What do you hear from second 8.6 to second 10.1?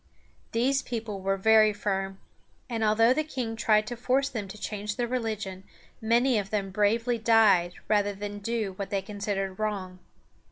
what they considered wrong.